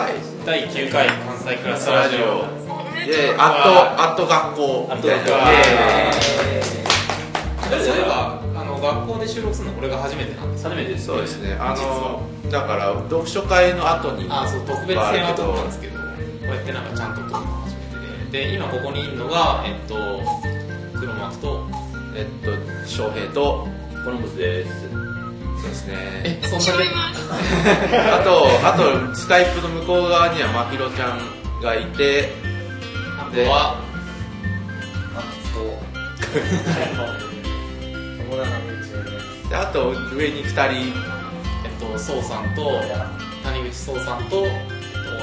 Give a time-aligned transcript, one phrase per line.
[0.00, 0.14] 回。
[0.46, 2.18] 第9回関西クラスラジオ。
[2.18, 3.68] イェーイアット
[4.02, 4.88] アット学校。
[4.96, 5.26] みたいな
[7.70, 10.66] そういえばあの学校で収録するのこれが初めてなんです。
[10.66, 11.56] 初めてそうですね。
[11.60, 16.04] あのだから読書会の後にあそう特別編は撮ったんですけどこ
[16.42, 17.80] うやってなんかちゃんと撮るのが初め
[18.32, 18.48] てで。
[18.48, 19.94] で今ここにいるのがえっと
[20.98, 21.68] 黒幕と
[22.16, 22.50] えっと
[22.86, 23.68] 翔平と
[24.04, 24.88] コロンブスです
[25.60, 25.94] そうですね。
[26.24, 26.60] えそん。
[28.14, 31.20] あとあとスカイプの向こう側にはまひろちゃん
[31.62, 32.32] がいて
[33.18, 33.40] あと
[39.52, 40.92] あと上に2人
[41.64, 42.80] えっと宋さんと
[43.44, 44.52] 谷口宋さんとえっ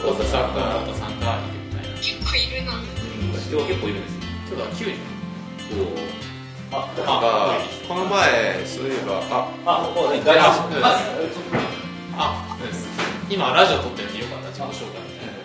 [0.03, 0.79] と太田さんが。
[0.81, 1.97] 太田さんがいるみたいな。
[1.97, 2.73] 結構いるな。
[3.49, 4.21] 今日結構いるんですよ。
[4.49, 5.17] 今日は9人
[5.71, 6.36] あな
[6.69, 10.43] んあかこの前そういえばああこうねあ大丈
[12.17, 12.57] ああ
[13.29, 15.01] 今ラジオ撮ってるんでよかったら自己紹介。
[15.01, 15.37] みたいな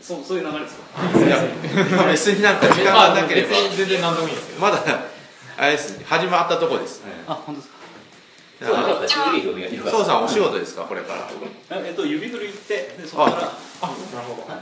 [0.00, 1.36] そうそういう流れですかいや
[1.96, 4.82] まあ別になんか時間まあがなければ別に全然何でもいいんですけどまだ
[5.56, 7.74] あれですね始まったとこですあ本当ですか
[9.90, 11.14] そうさんお仕事ですかこれか
[11.70, 14.54] らえっと指振り行ってでそこからあなるほど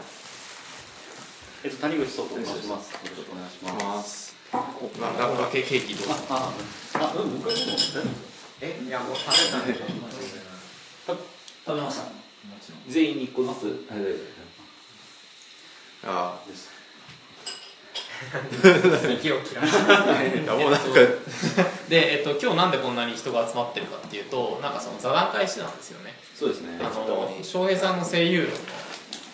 [1.64, 6.52] えっと谷口壮と申しますよろしくお願いしますまあなんかケーキどうぞあ
[6.94, 7.66] ああうん僕はでも
[8.60, 9.86] えいやもう食べたんで食
[11.76, 12.02] べました。
[12.88, 14.00] 全員に一個ずつはい
[16.04, 16.70] あです。
[19.18, 20.46] 息を切らあい。
[20.46, 20.88] やもうなんか
[21.88, 26.14] で、えっと、今日なんでこんなに人が集まってるかっていうとなんかその座談会してたんですよね。
[26.38, 26.78] そうですね。
[26.80, 28.56] あの翔平さんの声優論の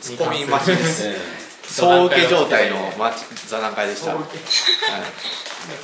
[0.01, 1.09] ツッコミ待ちです。
[1.09, 2.77] え総受け状態の
[3.47, 4.33] 座談会でした、はい、なんか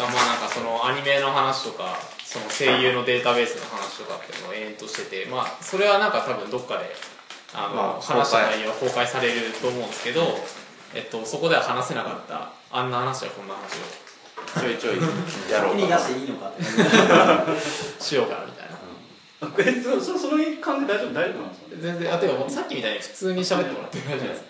[0.05, 6.91] まあなんかそのアニメの話とかその声優のデータベースの話とかっていうのを延々としててまあそれはなんか多分どっかで
[7.55, 10.23] あの、まあ話した内容は公開されると思うんですけど、
[10.95, 12.51] えっと、そこでは話せなかった。
[12.73, 14.05] あんな話はこんな話を。
[14.61, 14.97] ちょいちょい
[15.51, 16.53] やろうに出かしていいのか。
[18.01, 18.75] しようかなみたいな。
[19.59, 21.15] えそそその感じ大丈夫？
[21.15, 21.67] 大丈夫なんですか？
[21.81, 22.15] 全然。
[22.15, 24.41] あてかさっきみたいに普通に喋ってもらってる感じです。
[24.41, 24.47] か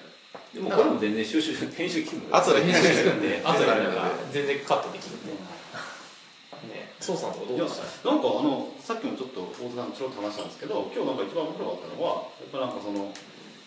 [0.55, 3.43] でもこれも全然収集編集機能後で編集聞くんで。
[3.45, 5.33] 後であなんか全然カットできるんで。
[5.33, 6.95] ね。
[7.01, 13.13] そうさんとかどいうやでしたなんかあのさっきもちょっと大津さんちょろっと話したんですけど今日なんか一番面白かったのはやっぱなんかその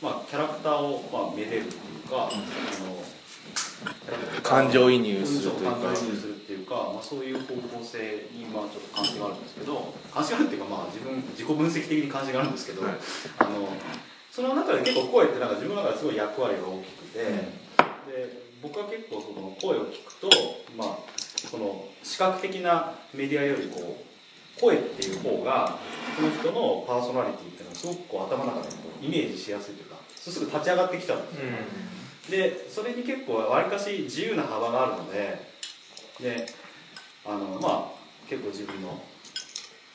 [0.01, 3.03] まあキャラクターをまあめでるっていうか、あの
[4.43, 5.75] 感情移入するというか。
[5.77, 12.93] 感情移入するっていうか、まあ、そういう方向性にまあちょっと関心があるんですけど関心があるっていうかまあ自分自己分析的に関心があるんですけど、はい。
[13.39, 13.67] あの
[14.37, 20.29] その中で結構声ってなんか自分の中ですごい役割が大きくて、で僕は結構その声を聞くと
[20.77, 20.97] まあ
[21.49, 25.79] その視覚的なメディアよりこう声っていう方が
[26.15, 31.45] この人のパーソナリティっていうのはすごくこう頭の中でこうイメージしやすいというかそうすぐ立ち上がってきちゃうんですよ、
[32.29, 35.41] でそれに結構わりかし自由な幅があるので
[36.21, 36.45] で
[37.25, 39.01] あのまあ結構自分の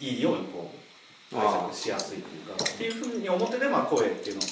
[0.01, 0.82] いいようにこう
[1.33, 4.43] 解釈しやすいというかっていうふうに表でまあ声っていうの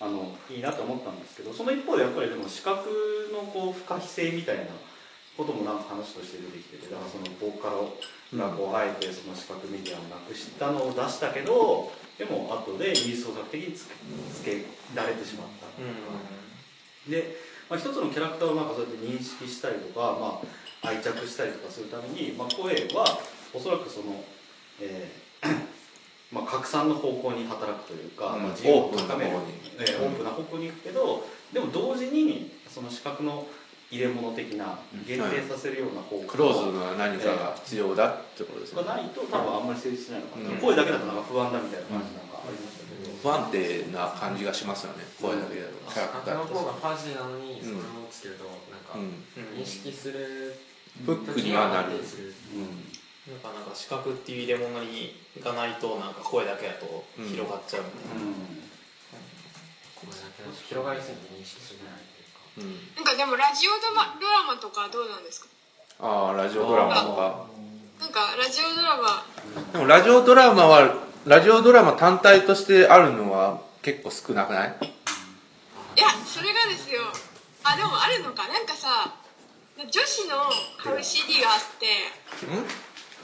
[0.00, 2.90] あのいいなと思ったんですけどその一方でやっぱりでも視覚
[3.32, 4.64] のこう不可避性みたいな
[5.36, 13.94] こともなんか話として出てきててだからそのボーカルがこうあえてその視覚メディアをなくしたのを出したけどでも後で二次創作的につけ
[14.32, 15.66] つけられてしまった。
[17.10, 17.36] で、
[17.68, 20.40] まあ、一つのキャラクターをなんかそうやって認識したりとか、ま
[20.82, 23.18] あ、愛着したりとかするために、まあ、声は
[23.52, 24.22] おそらくその、
[24.80, 25.23] えーまあ、
[26.54, 28.42] 拡散の方向に働くというか、うん。
[28.42, 29.36] まあ、自由をオープンな高める。
[29.36, 33.46] オープンな方向に行くけどでも同時にその視覚の
[33.90, 38.82] 入れ物的な限定させるような方向クローズな何かが必要だってことですね。
[38.82, 40.56] がないと多分あんまり成立しないのかな、うん。
[40.58, 45.04] 声だけだとなんか不安だみたいな感じなんかありましたけど、不安定な感じがしますよね。
[45.20, 45.74] 声だけだと。
[45.90, 49.58] キャラクターの方がファジーなのにそれをつけるとなんかうん。
[49.58, 50.54] 認識する
[51.04, 51.98] フックにはなる。
[51.98, 52.18] 時
[52.54, 52.94] に
[53.26, 58.24] 安定するなんかなんか視覚っていう入れ物にがないとなんか声だけだと広がっちゃうみたいな、
[59.96, 61.94] これだけ広がりすぎて認識するない。
[61.98, 65.48] っていうかうんなんかでもラジオドラドラマとかどうなんですか？
[66.00, 67.46] ああラジオドラマとか。
[68.00, 69.24] なんかラジオドラマ。
[69.72, 74.76] でもラジオドラマはラジオドラマ単体としてあるのは結構少なくない？
[75.96, 77.00] いやそれがですよ。
[77.62, 78.48] あでもあるのか。
[78.48, 79.14] なんかさ
[79.78, 80.36] 女子の
[80.78, 81.86] 買う CD があって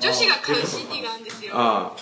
[0.00, 1.52] 女子が買う CD があるんですよ。
[1.54, 1.96] あ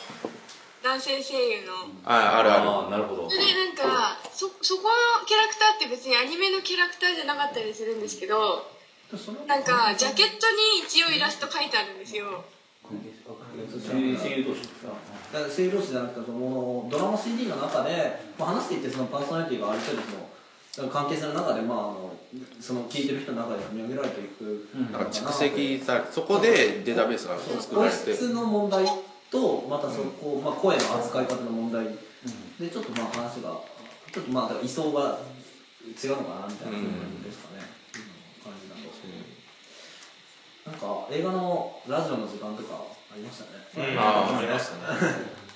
[0.82, 1.90] 男性声優の。
[2.04, 2.70] ああるある。
[2.70, 3.28] ああなるほど。
[3.28, 8.70] でなんかそそこのキャラクターって別にアニメのキャラクターじゃなかったりするんですけど
[9.46, 10.46] なんかジャケット
[10.78, 12.44] に一応イラスト描いてあるんですよ。
[12.88, 14.62] 声優同士
[15.32, 20.28] だから声量詞じゃなくてそのドラマ CD の中で、まあ、話していってそのパーソナリティがある程度その
[20.86, 22.12] 関係性の中で、まあ、あの
[22.60, 27.96] その聞いてる人の中で組み上げられていくなんか蓄積されそこでデータベースが作られて。
[28.04, 28.86] 声質の問題
[29.30, 31.86] とまたそこ、まあ、声の扱い方の問題。
[32.60, 33.60] でちょっとまあ話が
[34.12, 35.20] ちょっとまあだから位相が
[35.86, 36.84] 違うのかなみたいな感
[37.22, 37.62] じですかね、
[38.42, 38.82] 感じだと、
[40.70, 42.82] なんか映画のラジオの時間とか
[43.12, 43.98] ありましたね、うん。
[43.98, 45.38] あありましたね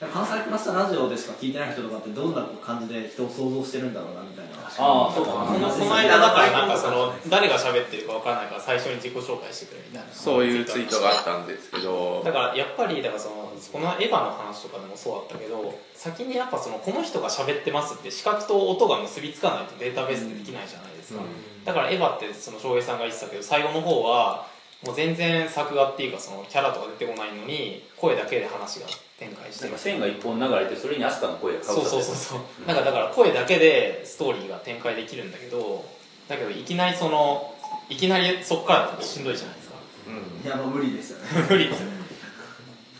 [0.00, 1.34] 関西クラスターラジオでしか？
[1.34, 4.56] 聞いてない人とかってどんな感じで人を想像してるんだろうなみたいな。
[4.64, 5.32] ああそうか。
[5.44, 10.12] このこの間だからなんかその誰が喋ってるかわからないから最初に自己紹介してくれみたいな。
[10.12, 12.22] そういうツイートがあったんですけど。
[12.24, 21.20] だからやっぱりだからそのこのエヴァの話とかでもそうだったけど先にやっぱそのこの人が喋ってますって視覚と音が結びつかないとデータベースってできないじゃないですか、
[21.66, 24.46] だからエヴァってその翔平さんが言ってたけど最後の方は
[24.84, 28.86] もう全然作画っていうかそのキャラとか出てこないのに声だけで話が
[29.18, 32.04] 展開して線が一本流れてそれにアスカの声がかぶそうさって。
[32.06, 35.84] そうそうそうなんかだから声だけでストーリーが展開できるんだけど
[36.28, 37.54] だけどいきなりその
[37.90, 39.74] いきなりそっからだとしんどいじゃないですか。
[40.08, 40.46] うん。
[40.46, 41.24] いやまあ無理ですよね。
[41.50, 41.88] 無理ですよ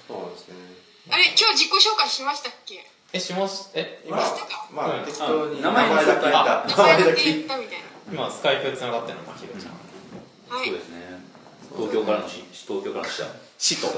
[0.08, 0.54] そうですね。
[1.08, 2.84] あれ今日自己紹介しましたっけ？
[3.12, 4.04] えしもしえ？
[4.06, 4.20] 今。
[4.20, 5.04] してたまあうん。
[5.06, 6.66] 適当にあ名前のだけ言った。
[6.68, 7.24] 名前だけ。
[7.24, 7.78] 言ったみたい
[8.12, 9.72] 今スカイプつながってるのまひろちゃん。
[10.50, 10.66] なはい。
[10.66, 10.99] そうですね
[11.76, 13.24] 東京からのし東京からの下
[13.58, 13.88] 死と。
[13.88, 13.94] と。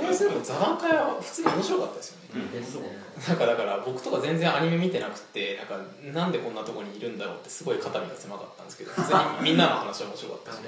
[0.00, 2.98] りあえずでも座談会は普通に面白かったですよね、ですね
[3.28, 5.78] なんかだから僕とか全然アニメ見てなくてなんか
[6.12, 10.58] なんでこんなとこにいるんだろうってすごい肩身が狭かったんですけど普通にみんなの話は面白かったし、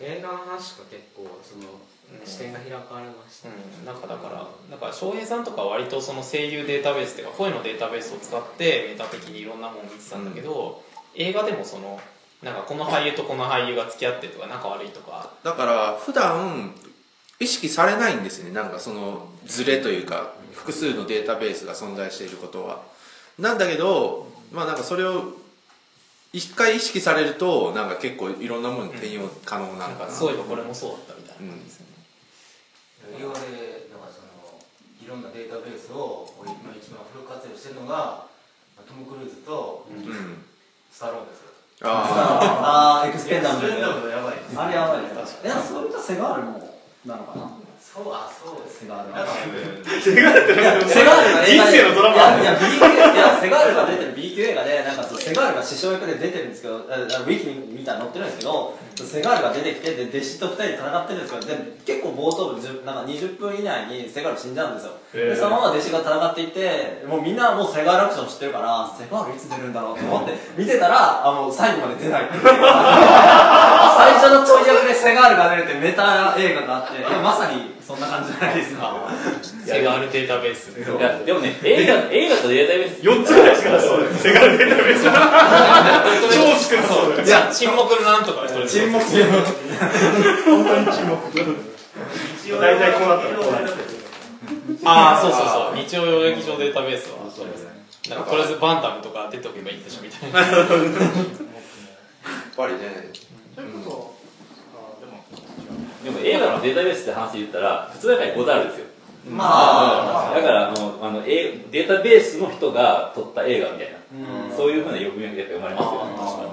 [0.00, 1.64] 映画の話が結構その
[2.24, 10.82] 視点が開かれました、うん、なんかだからなんか翔平さんとかは割とその声優データベースっていうか声のデータベースを使ってメタ的にいろんなものを見てたんだけど、
[11.14, 12.00] 映画でもその
[12.42, 15.30] なんかこの俳優とこの俳優が付き合ってとか仲悪いとか。
[15.42, 16.74] だから普段
[17.40, 18.50] 意識されないんですね。
[18.52, 22.82] なんかそのズレというか複数のデータベースが存在していることは。
[23.38, 25.36] なんだけどまあなんかそれを
[26.32, 31.86] 一回意識されるとなんか結構いろんなものに転用可能なのかな、そういえばこれもそうだったみたいな感じですよ。
[31.86, 31.87] ね、
[33.16, 34.60] 映画でなんかその
[35.00, 38.26] いろんなデータベースを今一番フル活用してるのが
[38.86, 40.44] トム・クルーズとうん。
[40.90, 41.52] スタローンですよ。
[41.84, 45.10] あああエクスペンダブルエクスペンダブルやばいあれやばいね。
[45.14, 46.74] 確かにえそれとセガールも
[47.04, 47.50] なのかな？
[47.78, 49.14] そうあそうですセガール
[50.00, 54.12] セガールが映画で人生のドラマいやいや B 級いやセガールが出てる。
[54.16, 64.92] B 級映画でなんかそのセガールが師匠役で出てるんですけどああウィキ見たら載ってるんですけどセガールが出てきてで弟子と二人で戦ってるんですけどで結構冒頭部10なんか20分以内にセガール死んじゃうんですよ。
[65.12, 72.24] でそのまま弟子が戦っていってもうみんなもうセガールアクション知ってるからセガールいつ出るんだろうと思って見てたらあもう最後まで出ない。
[72.24, 79.08] っていう最初のちょい役でセガールが出るってメタ映画があってまさにそんな感じじゃないですか。
[79.64, 80.76] セガールデータベース。
[80.78, 83.00] いやでもね映画 映画とデータベース。
[83.00, 85.04] 4つぐらいしかそうセガルデータベース。
[85.08, 87.26] 超少なそう。
[87.26, 89.42] いや沈黙のなんとかそれ沈黙
[90.44, 91.20] 本当に沈黙
[92.60, 93.52] 大体こうなったらこう。
[93.52, 93.64] なる
[94.84, 95.76] ああそうそうそう。
[95.76, 97.18] 日曜劇場データベースは
[98.08, 100.48] なんかとりあえずバンタムとか出ておけばいいんでしょみたいなやっ
[102.56, 103.12] ぱりね
[106.04, 108.86] でも映画のデータベースって話で言ったら普通だから5ダールですよ。
[109.28, 109.44] ま
[110.30, 113.98] あだからあのあのえデータベースの人が撮った映画みたいな。
[114.56, 116.00] そういうふうな読み分けが生まれますよ。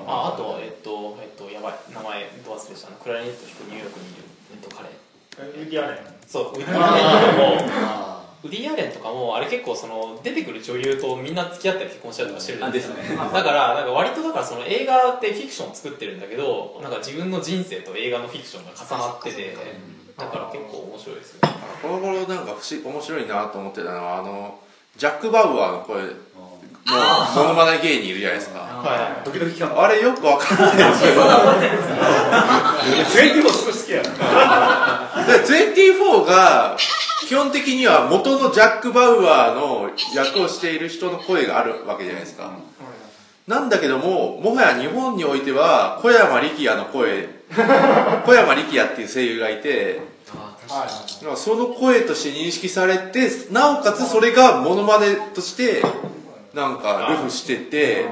[0.08, 4.90] ああとえっとえっとやばい名前ど忘れしたなクラリネット弾くニューヨークにいるえっと彼。
[4.90, 6.00] ウディアレン。
[6.26, 6.56] そう。
[6.56, 6.98] ウディアレン
[7.30, 12.96] とかもウディアレンとかもあれ結構その出てくる女優とみんな付き合ったり結婚したりとかしてるじゃあないですか。
[12.98, 13.18] ですね。
[13.18, 19.56] だからなんか割とだからその映画ってフィクションを作ってるんだけどなんか自分の人生と映画のフィクションが重なってて
[20.18, 21.56] だから結構面白いですよね。
[21.84, 24.60] この頃なんか不思面白いなと思ってたのはあの
[24.98, 26.02] ジャック・バウアーの声
[26.86, 26.98] もう
[27.36, 28.60] モノマネ芸人いるじゃないですか。
[28.60, 31.24] はドキドキ感あれよくわかんないですけど
[33.14, 34.10] 全員もすごい好きやで
[35.84, 36.78] 24が
[37.28, 42.56] 基本的には元のジャック・バウアーの役をしている人の声があるわけじゃないですか。
[43.48, 47.30] なんだけどももはや日本においては小山力也の声。
[48.26, 50.02] 小山力也っていう声優がいて。
[51.36, 55.84] その声として認識されてなおかつそれがモノマネとして
[56.56, 58.06] なんかルフしてて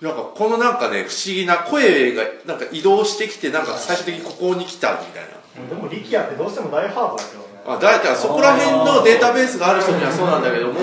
[0.00, 5.36] なんかこのなんかね不思議な声がなんか移動してきてなんか最終的にここに来たみたいな。
[5.68, 7.46] でも力也ってどうしても大ハードだけどね。
[7.66, 10.74] あだからそこら辺のデータベースがある人にはそうなんだけども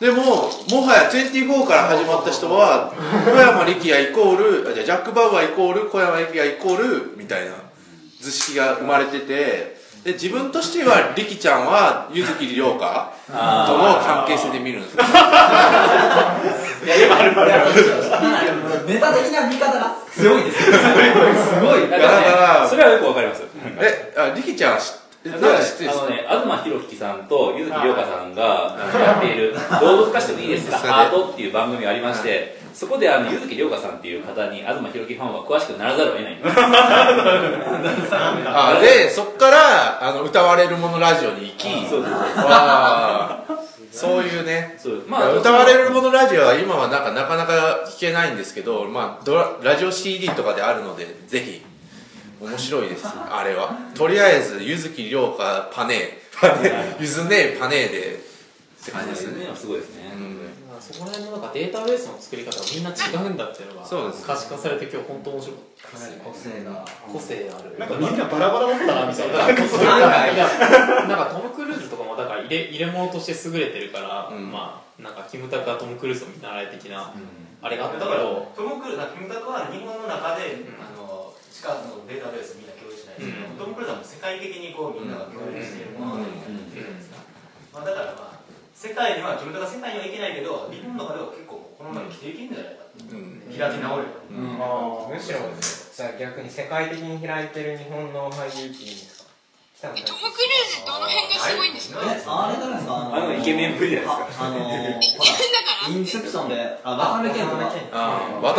[0.00, 2.94] でももはや24から始まった人は
[3.26, 6.76] 小山力也イコールあじゃあジャック・バウアーイコール小山力也イコー
[7.12, 7.52] ルみたいな
[8.18, 15.04] 図式が生まれててで自分としては力ちゃんは柚木涼香との関係性で見るんですよ
[16.84, 17.66] いや、今あるから。
[18.86, 20.76] メタ的な見方が強いですよ。
[20.76, 21.90] すごい。
[21.90, 23.42] だからそれはよくわかります
[23.78, 36.32] えあ力ちゃんは知ってあのね、東博樹さんと柚木涼香さんがやっている「動物化してもいいですかハート」っていう番組がありましてそこであの柚木涼香さんっていう方に東博樹ファンは詳しくならざるを得ない。
[36.40, 36.50] んです
[38.10, 41.68] あでそっからあの歌われるものラジオに行き
[43.92, 44.78] そういうね。
[45.06, 51.62] まあ、歌われるものラジオは今はなんかなかなか聞けないんですけど、まあ、ドララジオ CD とかであるのでぜひ
[52.40, 53.74] 面白いです あれは。
[53.94, 56.10] とりあえず柚木涼香パネー。
[56.40, 57.92] パネーゆずねパネー。
[57.92, 58.20] で
[58.80, 60.49] って感じですね、すごいですね、まあ
[60.92, 65.98] そこら辺のなんかデータベースの作り方がみんな違うんだっていうのがそうです可視化されて今日本当面白かった。
[65.98, 66.84] かなり個性が。
[67.06, 67.78] 個性ある。
[67.78, 69.38] なんかみんなバラバラだったなみたいな。
[69.46, 70.48] なんかいや
[71.06, 74.50] なんかトム・クルーズとかもだから入れ入れ物として優れてるから、うん。
[74.50, 77.14] まあなんかキムタクはトム・クルーズを見習い的な、
[77.62, 80.74] あれがあっただからけどトム・クルーズキムタクは日本の中で、ん。
[80.74, 83.58] あの地下のデータベースみんな共有しないですけど、うん。
[83.58, 86.30] トム・クルーズはもう世界的にこうみんなが共有しているもので、
[87.72, 88.29] まあ、だからまあ
[88.80, 93.20] 世界にはキムタクは世界には行けないけど日本の中では結構この中に生きていけるんじゃないかってう。
[93.20, 93.44] ん。
[93.52, 94.08] 開き直れば、
[94.64, 99.28] あーむしろじゃあ逆に世界的に開いてる日本の俳優っていうんですか？
[99.84, 102.00] トム・クルーズどの辺がすごいんですか？
[102.00, 104.48] え、あれじゃないですかあのイケメンっぷりじゃないですか？
[104.48, 104.48] あ
[105.92, 107.68] インセプションで、あ、渡辺謙と渡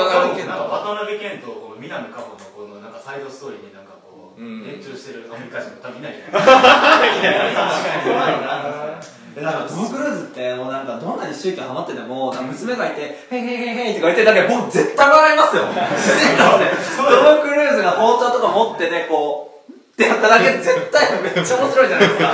[0.05, 0.53] 辺謙と。
[0.69, 4.69] 渡辺謙とこの南加穂のこのなんかサイドストーリーになんかこう、うん。
[4.69, 6.09] 熱中してるアメリカ人の多分いな。
[6.13, 9.20] いじゃないですか。
[9.35, 15.63] でなんかトム・クルーズってもうなんかどんなに宗教ハマっててもなんか娘がいて「へいへいへいへい」とか言ってだけど僕絶対笑いますよ。
[15.63, 22.33] トム・クルーズが包丁とか持ってねこうってやっただけで絶対めっちゃ面白いじゃないですか。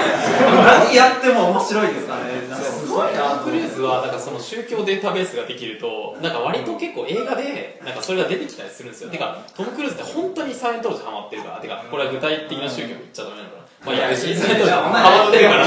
[0.63, 2.47] 何やっても面白いですからね。
[2.49, 9.09] なんかすごいなトム・クルーズはだからその宗教データベースができるとなんか割と結構映画でなんかそれが出てきたりするんですよ。
[9.09, 15.65] てかトム・クルーズって本当にサイエントロジーハマってるからてかこれは具体的な宗教言っちゃダメなのかなまあいや別にサイエントロジーハマってるから。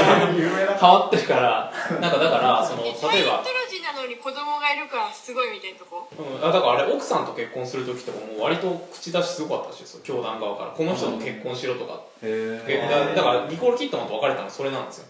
[0.77, 1.73] ハマってるから。
[2.01, 3.39] なんかだから その例えば。
[3.39, 6.07] トロジーなのに子供がいるからすごいみたいなとこ？
[6.19, 10.71] うん、あだからあれ奥さんと結婚する時とかも割と口出しすごかったらしいですよ教団側から。
[10.71, 15.05] この人と結婚しろとか、えだだからニコール・キットマンと別れたのそれなんですよ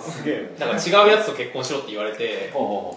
[0.00, 0.54] すげえ。
[0.56, 2.52] だから違うやつと結婚しろって言われて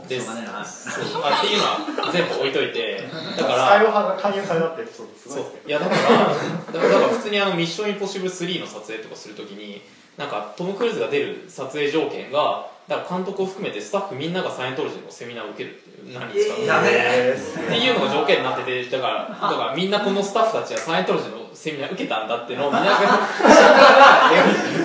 [0.07, 1.63] でそうあっていうの
[2.05, 3.01] は全部置いといて
[3.35, 6.35] だからスカイオハが勧誘されたってそいうですいやだからだか
[6.73, 9.81] らだから普通にあの「ミッションインポッシブル3」の撮影とかするときに
[10.17, 22.97] なんかトム・クルーズが出る撮影条件がだから監督を含めてスタッフみんながサイエントロジーのセミナーを受けるっていう何ですか、えっていうのが条件になっててだからだからみんなこのスタッフたちはサイエントロジーのセミナー受けたんだっていうのをみんなが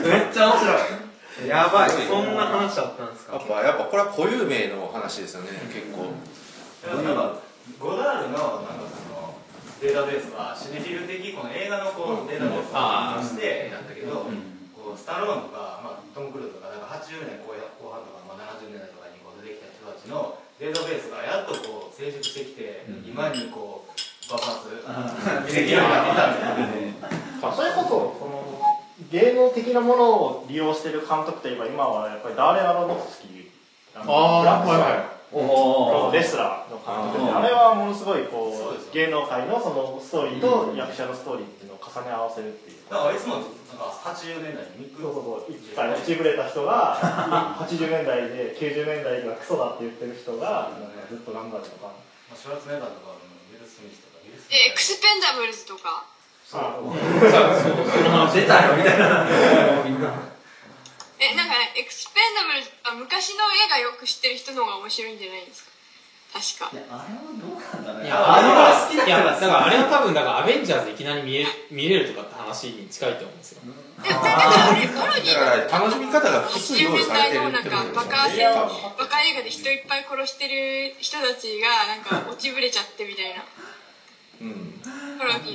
[0.08, 0.99] めっちゃ面白い
[1.46, 1.90] やばい。
[1.90, 3.36] そんな話だったんですか？
[3.36, 6.12] やっぱやっぱこれは固有名の話ですよね結構。
[6.86, 7.38] なんか
[7.78, 9.36] ゴダールのなんかその
[9.80, 14.26] データベースはシネフィル的この映画のこうデータベースとしてなんだけど、
[14.76, 23.92] こうスタローンとか、まあ、トム・クルーズとかなんか80年後後半とか、まあ、70年代とかにこう出てきた人たちのデータベースがやっとこう成熟してきて、今にこう
[24.28, 26.96] 爆発できるよう になってたんですよね。
[27.40, 27.88] それこそ
[28.20, 28.59] その
[29.10, 33.50] 芸能的なものを利用してる監督といえば今はやっぱりダーレン・アロノフスキー
[33.94, 36.12] あのブラックスターおー。
[36.12, 42.78] レスラーの監督であれはものすごいこそうですう芸能界のそのストーリーと役者のストーリーっていうのを重ね合わせるっていう。
[42.90, 46.98] だからいつもなんか80年代にミックそうそうそう一回落ちぶれた人が
[47.62, 50.70] 80年代で90年代がクソだって言ってる人が
[51.10, 51.94] ずっと頑張るとか。
[52.30, 56.06] まあ、シュワルツェネッガーとかウィル・スミスとかウィル・スミえエクスペンダブルズとか
[56.50, 59.24] 出たよみたいな
[61.20, 65.70] えなんかねエクスペンダブルあ昔の映画よく知ってる人の方が面白いんじゃないですか
[66.30, 67.58] 確かいやあれはどう。
[67.58, 68.02] なんだろう。
[68.02, 73.34] ねいやあれが好きだからだからあれは多分だからアベンジャーズいきなり見れ見れるとかって話に近いと思う。
[73.34, 73.62] んですよ
[74.00, 78.50] だからあれパロディだから楽しみ方が複数用意80年されてる代のなんかってことバカですよ
[78.96, 83.42] バカ映画で人いっぱい殺してる人たちがなんか落ちぶれちゃってみたいな
[84.40, 84.80] うん。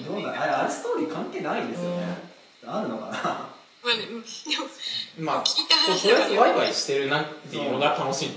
[0.05, 2.17] どうだあれあれストーリー関係ないですよね。
[2.65, 3.11] あるのかな。
[3.13, 4.65] まあねうんでも
[5.19, 6.25] まあ聞いたと話だから。
[6.27, 8.29] とりあえずワイワイしてるなっていうのが楽しい。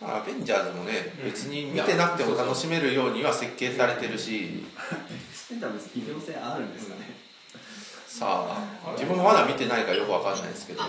[0.00, 0.92] まあアベンジャーズもね
[1.24, 4.64] 別に見てなくても楽しめるようには設計されてるし。
[5.32, 7.16] スペンダムス必要性あるんですかね。
[8.06, 8.46] さ
[8.84, 10.82] あ自分もまだ見てないからよくわかんないですけど。
[10.82, 10.88] す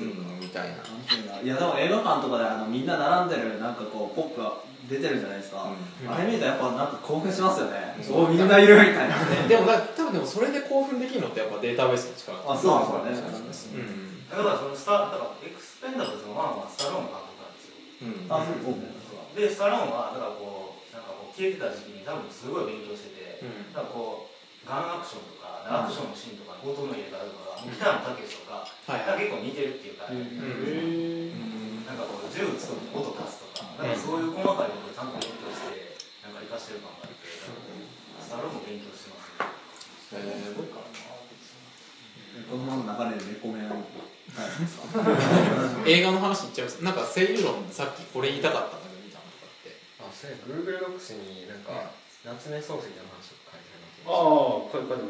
[0.00, 0.76] うんみたいな。
[0.76, 6.10] なんていうのいやでも映画館とかであのみんな並んでるなんかこうポップが出てるじゃないですか、うん。
[6.10, 9.48] あれ見るとやっぱなんか興奮しますよね、おみんないるみたいなね。
[9.48, 13.86] でもな多分でもそれで興奮できるのってやっぱデータベースの力あそうなんですよね。
[13.88, 17.78] うんだからそのスタだからエクスペンダブルズのワンはスタローン監督なんですよ。
[18.02, 18.26] うん。
[18.26, 23.72] あそうそうでスタローンはだからこうなんかこう消えてた時期に多分すごい勉強してて、うん。
[23.72, 24.35] だからこう
[24.66, 31.86] ガンアクションとかアクションのシーンとか強盗の入れ方とかもう北野武とか、はいなんか結構似てるっていうか、うん。
[31.86, 35.94] なんかこう銃撃つと音出すとか、なんかそういう細かいことをちゃんと勉強して
[36.26, 39.54] なんか活かしてる感があって、スタローンも勉強してますね。
[40.18, 40.86] えー
[42.46, 43.72] このまま流れでレコメン
[45.88, 46.84] 映画の話いっちゃいます。
[46.84, 49.72] なんか声優論さっきこれ言いたかったんだけどみたいなとかって。
[50.04, 51.96] あそれ Google ドックスになんか
[52.28, 53.32] 夏目漱石の話
[54.06, 54.14] あああ
[54.72, 55.02] 書いてある。
[55.02, 55.08] の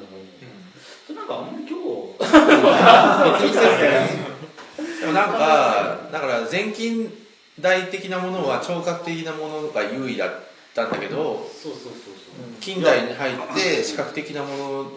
[1.07, 1.85] それなんかあんまり今日
[5.01, 7.13] でもなんかだから全近
[7.61, 10.31] 代的なものは聴覚的なものが優位だっ
[10.75, 11.93] たんだけどそうそうそうそう
[12.61, 14.57] 近代に入って視覚的なも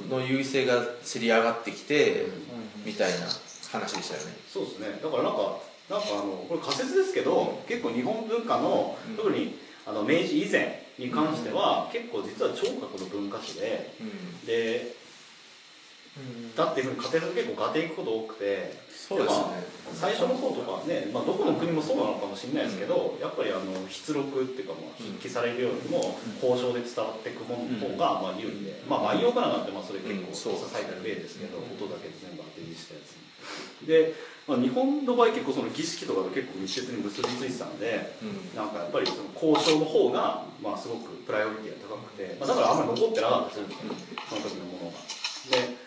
[0.10, 2.26] のの優位性がせり上がってきて
[2.84, 3.28] みたいな
[3.72, 4.36] 話でしたよね。
[4.52, 5.00] そうですね。
[5.04, 5.58] だからなんか
[5.90, 9.16] なんかあのこれ仮説ですけど結構日本文化のうん。
[9.16, 13.96] 特にあの明治以前に関しては結構実は聴覚の文化史で
[14.46, 15.00] で
[16.56, 19.80] だっていうふうに家庭で結構合点いくこと多くてそうですね。
[19.96, 30.36] 最初の方とかはね、まあ、どこの国もそうなのかもしれないですけど、やっぱりあの筆録っていうかまあ筆記されるよりも交渉で伝わっていくものの方がまあ有利で、まあ万葉からなんてまあそれ結構うん。
[30.36, 33.18] そう書いてある例ですけど、音だけで全部当て字したやつ。
[33.88, 34.14] で、
[34.50, 38.58] まあ、日本の場合結構その儀式とかが結構密接に結びついてたんでうん。
[38.58, 43.66] なんかやっぱりその交渉の方がまあすごくプライオリティが高くて、まあ、だからあんまり残ってなかったですよ
[44.28, 44.98] その時のものが。
[45.54, 45.78] で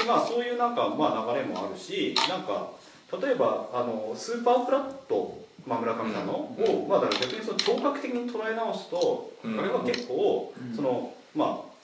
[0.00, 2.72] でまあそういうなんかまあ流れもあるしなんか
[3.20, 9.60] 例えばあのスーパーフラット、まあ、村上さんの、を、まあ、だから逆にその聴覚的に捉え直すと、うん。
[9.60, 11.76] あれは結構、そのまあ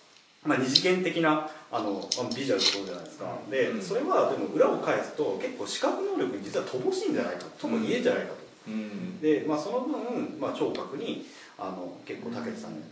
[0.45, 3.83] まあ、二次元的なあのまあビジュアルってことじゃないですか、でうん。
[3.83, 7.66] それはでも裏を返すと結構視覚能力に実は乏しいんじゃないかと。
[7.66, 8.37] も言えんじゃないかと、
[8.68, 9.20] うん。
[9.20, 11.25] で、まあ、その分、まあ、聴覚に
[11.59, 12.88] あの結構長けてたんじゃない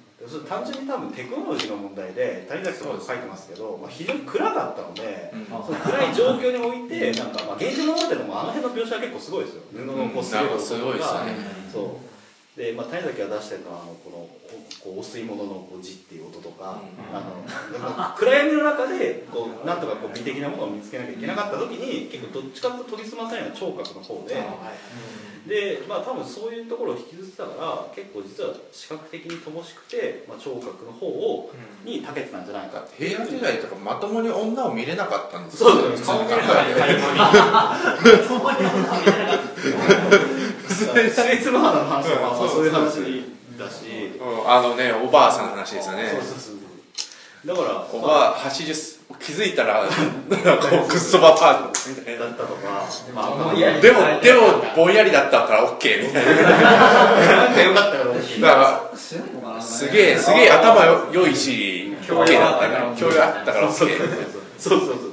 [0.49, 5.45] か単純に多分テクノロジーの問題で谷崎さんも書いてますけど、まあ、非常に暗かったので、うん。
[5.47, 9.63] その暗い状況においてなんか、まあ、現実物語もあの辺の描写は結構すごいですよ。
[9.77, 10.81] 布のこうすごいですね。
[11.73, 12.10] そう
[12.57, 14.29] で、まあ、谷崎が出してるのはあのこの
[14.83, 16.83] こうお吸い物のこう字っていう音とか、
[17.13, 24.37] あのでも暗闇の中でこうなんとかこう美的なものを見つけなきゃいけなかった時に結構どっちかというと研ぎ澄まされるのは聴覚の方で。
[25.47, 31.51] でまあ多分そういうところを引きずってたから結構実は視覚的に乏しくて、まあ、聴覚の方を
[31.83, 33.09] に長けてたんじゃないかって。
[33.09, 36.37] 平安時代とかまともに女を見れなかったんですそうです顔見れ
[40.87, 42.81] ない熾烈の花の話とか、まあ、そういう話
[43.59, 43.85] だし。
[44.19, 46.09] うんあのねおばあさんの話ですよね。
[46.11, 46.57] そうそうそう。
[47.47, 52.27] だからおばあ80気づいたらこうクッソババアみたいな。
[52.27, 56.43] だったとか、まあ、でもでもぼんやりだったから OK みたいな。
[57.47, 57.99] なんかよかった
[58.41, 63.99] だからすげえすげえ頭よ良いし OK だったから教養あったからそう OK
[64.59, 65.10] そうそうそう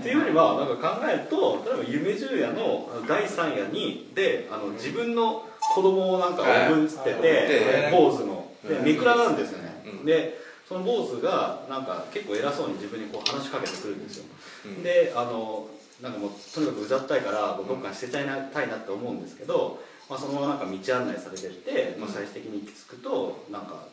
[0.00, 7.92] っていうよりはなんか考えると例えば夢十夜の第3夜にであの自分の子供をなんかおぶってて、はい。
[7.92, 8.50] 坊主の。
[8.66, 8.84] でうん。
[8.84, 10.04] 見比なんですよね、うん。
[10.04, 14.24] でその坊主がなんか結構偉そうに自分にこう話しかけてくるんですよ、
[14.66, 14.82] うん。
[14.82, 15.68] であの
[16.02, 23.84] なんかもうとにかくうざったいからこうどっかに捨てちゃいたいなって思うんですけど、まあ、そのままなんか道案内されてって、まあ、最終的に行き着くとなんか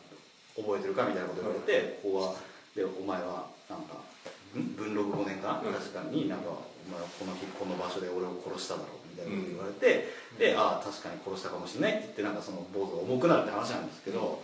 [0.56, 2.34] 覚えてるかみたいなこと言われて、ここは
[2.74, 4.17] でお前はなんかん
[4.54, 5.72] 文禄5年か、うん。
[5.72, 6.50] 確かになんか
[6.88, 10.08] お前はこの日この場所で俺を殺しただろうみたいなこと言われて、
[10.38, 14.40] でああ確かに殺したかもしれないって言ってなんかその坊主が重くなるって話なんですけど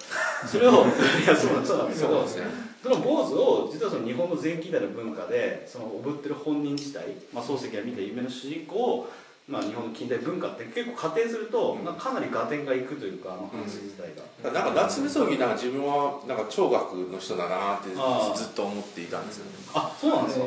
[0.47, 9.11] それをいやそうなんですけどそねその坊主を実はその日本の前近代の文化でそのおぶってる本人自体、まあ、漱石が見た夢の主人公を、
[9.47, 11.97] まあ、日本の近代文化って結構仮定すると、なん。
[11.97, 14.51] かかなり合点がいくというかあの話自体が。
[14.51, 19.53] なんか夏目漱石なんか自分はなんか聴覚の人だなってずっと思っていたんですよね。
[19.75, 20.47] あそうなんですか、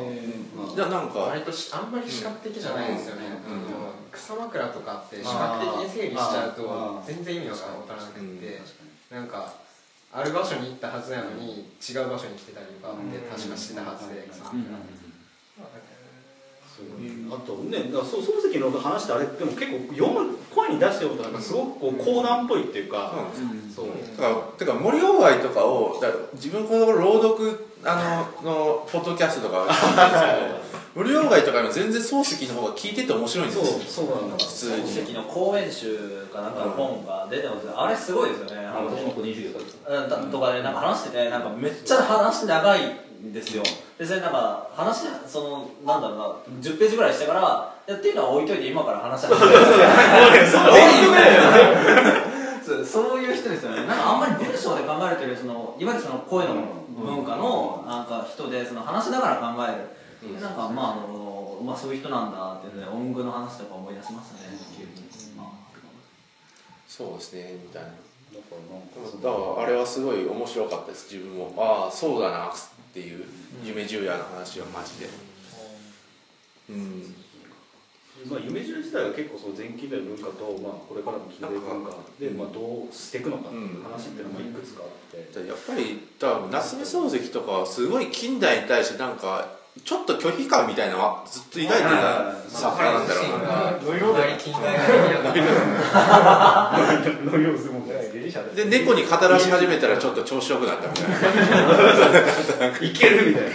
[0.74, 3.38] じゃあなんか割としあんまり視覚的じゃないですよね、
[4.10, 8.60] 草枕とかって視覚的に整理しちゃうあとー全然意味が分からなくて、
[9.12, 9.16] うん。
[9.16, 9.54] なんか
[10.10, 14.58] ある場所に行ったはずなのに違う場所に来てたりとかって確かしてたはずで草枕
[17.30, 23.12] あとねだからそう漱石の話ってあれでも結構読む声に出して読むとなんかすごくこう講談っぽいっていうか、
[23.74, 23.86] そう
[24.16, 33.64] だからてか森鴎外とかをだ自分この頃朗読あののポッドキャストとかを聞いてたんですけど無料街とかよ全然漱石の方が聞いてて面白いんですよ。
[33.86, 34.82] そうなんだ普通に。
[34.82, 37.80] 漱石の講演集かなんかの本が出てますよ。
[37.80, 38.66] あれすごいですよね。
[38.66, 42.80] あの私もこう20秒うんだとかでなんか話しててなんかめっちゃ話長い
[43.20, 43.62] んですよ。
[43.98, 46.24] でそれなんか話そのなんだろうな
[46.60, 49.36] 10ページぐらいしてからいやっていうのは置いといて今から話したんで
[50.46, 50.62] すよ
[52.68, 53.86] そうそういう人ですよね。
[53.86, 56.54] なんかあんまり文章で考えるというよりそのいわゆるその声の
[56.90, 64.58] 文化のなんか人でその話しながら考える、でなんかまああの、まあ、そういう人なんだっていうので音具の話とか思い出しましたね。
[64.76, 64.90] 急に、
[65.36, 65.48] まあ
[66.86, 67.88] そうですねみたいな。
[67.88, 71.54] だからあれはすごい面白かったです自分も。
[71.56, 72.52] ああそうだな
[72.88, 73.24] っていう
[73.64, 75.08] 夢十夜の話はマジで。
[76.70, 77.14] うん。
[78.28, 93.78] まあ、夢十自体は結構その前近代の文化と、まあ、これからの近代文化で、まあ、どうしていくのかっていう話っていうのもいくつかあって、やっぱり多分夏目漱石とかはすごい近代に対してなんかちょっと拒否感みたいなのはずっと抱いてた作家なんだろうな。
[98.54, 101.08] で猫に語らし始めたらちょっと調子よくなったみたい。
[102.70, 103.44] ないけるみたい。
[103.44, 103.48] な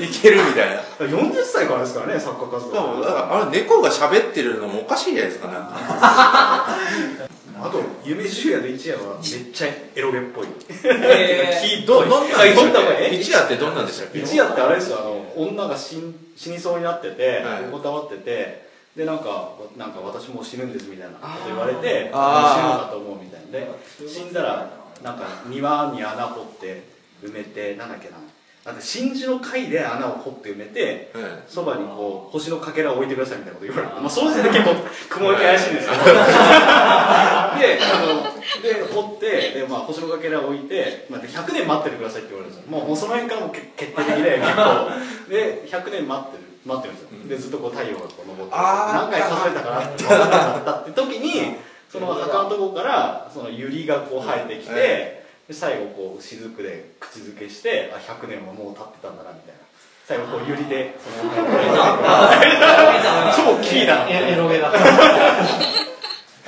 [0.00, 0.76] いけるみたい。
[0.76, 5.14] な40歳からですからね作家活動だからあれ猫が喋ってるのもおかしい。
[5.14, 5.32] じゃない。
[5.32, 7.29] ですかなんか
[7.62, 10.46] あと夢十夜と一夜はめっちゃエロゲっぽい。
[10.84, 12.44] えひ どいどんな
[13.10, 14.20] 一夜ってどんなんでしたっけ？
[14.20, 17.62] 一夜ってあれですよあの女が死ん死にそうになっててはい。
[17.64, 23.52] 横たわっててでなんかなんか私もう死ぬんですみたいなこと言われて死ぬかと思うみたいな。
[23.52, 23.68] で
[24.08, 24.70] 死んだら
[25.02, 26.82] なんか庭に穴掘って
[27.24, 28.16] 埋めてなんだっけな
[28.70, 34.76] なんか真珠の貝で穴を掘って埋めてうんそばにこう星のかけらを置いてくださいみたいなこと言われて、まあ、その時点で結構
[35.08, 35.92] 雲行き怪しいんですよ。
[35.98, 38.30] であの
[38.62, 39.26] で掘って
[39.60, 42.70] で、まあ、星のかけらを置いて、まあ、で100年待っててくださいって言われるんですよ。
[42.70, 44.90] もうもうその辺からも決定的で 結構。
[45.28, 47.28] で100年待ってる待ってるんですよ。
[47.28, 51.56] でずっとこう太陽がこう昇って何回数えたかな って分かったって時に
[51.90, 55.19] その墓のところからそのユリがこう生えてきて、
[55.50, 59.60] で最後こう雫で口づけしてあ100年はもう経ってたんだなみたいな。
[60.06, 61.30] 最後こうユリでその
[63.34, 64.08] 超キーだな。
[64.08, 64.68] エロゲだ。
[64.70, 64.88] ったやっ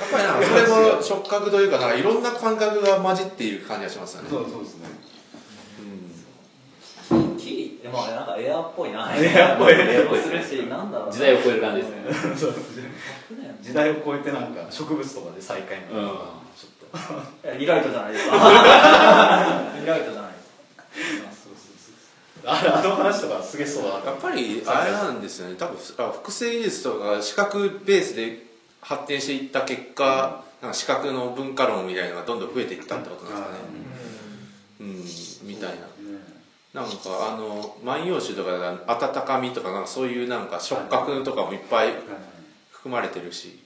[0.09, 4.29] ぱりなんかそれも触覚というかなんかいろんな感覚が混じっている感じがしますよね。
[4.29, 4.87] そうそうですね。
[7.11, 7.37] うん。
[7.37, 9.11] キリってまあなんかエアーっぽいな。
[9.19, 9.73] エアーっぽい。
[9.73, 11.07] エアーっぽいするしなんだろう。
[11.07, 12.35] な時代を超える感じですね。
[12.37, 12.53] そう
[13.61, 16.07] 時代を超えてなんか植物とかで再会みたいな、うん。
[16.55, 16.72] ちょっと
[17.57, 18.29] リライトじゃないです。
[18.29, 18.37] か
[19.79, 20.53] リライトじゃないです。
[22.45, 24.05] あれあの話とかすげえそうだな。
[24.05, 25.55] やっぱりあれなんですよね。
[25.55, 28.45] 多分あ複製技術とか視覚ベースで
[28.81, 33.43] 発展していった結果なんか視覚の文化論みたいなのがどんどん増えていったってことなん
[35.03, 35.47] ですかね。
[35.47, 35.49] うん。
[35.49, 35.87] みたいな。
[36.73, 36.93] なんか
[37.33, 41.93] あの「万葉集」とかで「温かみ」とかなんかそういうなんか触覚とかもいっぱい。
[42.83, 43.62] 含まれてるし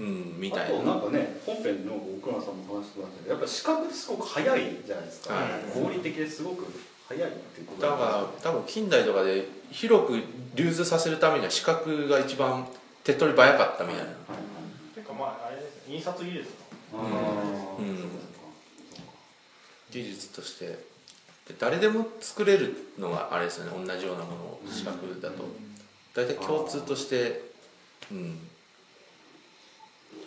[0.00, 0.78] うんみあたいな。
[0.78, 5.78] となんかね本編の奥村さんも話してましたけどやっぱ視覚ってすごく速いじゃないですか、はい。
[5.78, 6.64] 合理的ですごく
[7.08, 10.22] 速いっていうことだから多分近代とかで広く
[10.54, 12.66] 流通させるためには視覚が一番
[13.04, 14.10] 手っ取り早かったみたいな。
[14.94, 16.48] ていうかまああれですね印刷技術
[16.92, 16.98] の
[17.78, 17.96] うん。
[19.90, 20.66] 技術として。
[21.48, 23.84] で誰でも作れるのがあれですよね。
[23.86, 25.44] 同じようなものを視覚だと。
[26.14, 27.42] 大体共通として
[28.10, 28.38] うん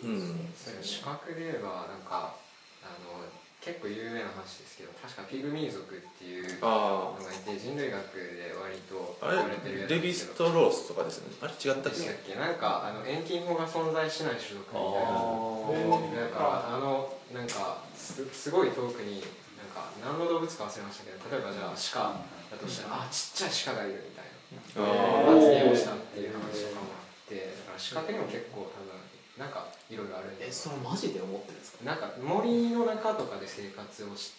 [0.04, 0.52] うん。
[0.82, 2.36] 視覚で言えばなんか
[2.84, 3.24] あの
[3.64, 11.32] 結構有名な話ですけど確かピグミー族っていうのあがいて人類学で割と言われてるやつれレビストロースとかですね。
[11.40, 12.36] あれ違ったっでしたっけ？
[12.36, 16.28] けなんかあの遠近法が存在しない種族みたいな。
[16.28, 19.24] だからあのなんかすすごい遠くに
[19.56, 22.20] なんか何の動物か忘れましたけど例えばじゃあ
[22.52, 24.30] 鹿だとしたら、あちっちゃい鹿がいるみたいな。
[24.76, 28.92] あ発言をしたっていう話とかもあってだから視覚にも結構多分
[29.38, 31.84] なんかいろいろあるんでえそれマジで思ってるんですか？
[31.84, 34.30] なんか森の中とかで生活をし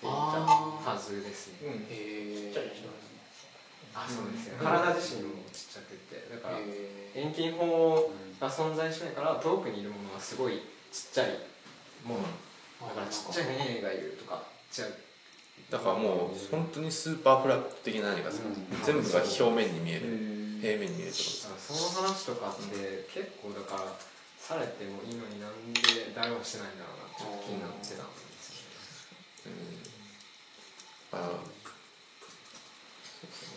[0.00, 1.66] ていたはずですね。
[1.66, 1.72] うん。
[1.82, 3.18] へえちっちゃい人ですね
[3.94, 4.58] あそうですね。
[4.62, 6.28] 体自身もちっちゃくて。
[6.30, 11.38] だからへ遠近法が存在しないから遠くにいるものはすごいちっちゃい
[12.04, 12.22] もの。
[12.86, 14.92] だからちっちゃいねがいるとかちっちゃい
[15.70, 18.42] だからもう本当にスーパーフラッグ的な何かさ
[18.84, 20.36] 全部が表面に見える。
[20.60, 23.92] 平面に見えるとだからその話とかって結構だから
[24.46, 28.62] されてもいいのになんで誰もしてないんだろうなって気になってたんです
[29.42, 29.58] よね
[31.10, 31.34] あ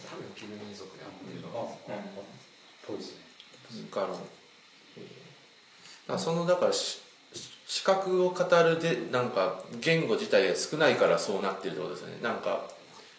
[0.09, 1.77] 多分ピグミー族であってるあ
[2.87, 3.21] ぽいですね
[3.71, 4.23] 文化論だか
[6.07, 7.03] らそのだからし
[7.67, 12.17] 視覚を語るでなんか言語自体が少ないからそうなってるってことですよね。
[12.23, 12.65] なんか